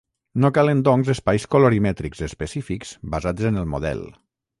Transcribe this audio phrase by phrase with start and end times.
[0.43, 4.03] No calen, doncs, espais colorimètrics específics basats en el model.